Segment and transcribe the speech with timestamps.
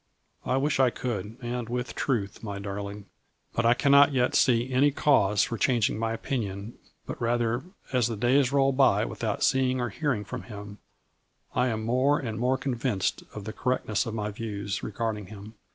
[0.53, 3.05] "I wish I could, and with truth, my darling,
[3.53, 6.73] but I cannot yet see any cause for changing my opinion,
[7.05, 7.61] but rather,
[7.93, 10.79] as the days roll by with out seeing or hearing from him,
[11.53, 15.53] I am more and more convinced of the correctness of my views regarding him.